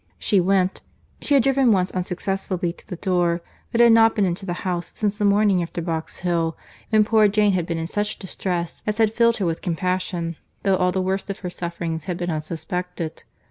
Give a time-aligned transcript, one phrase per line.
[0.17, 3.39] She went—she had driven once unsuccessfully to the door,
[3.71, 6.57] but had not been into the house since the morning after Box Hill,
[6.89, 10.77] when poor Jane had been in such distress as had filled her with compassion, though
[10.77, 13.25] all the worst of her sufferings had been unsuspected.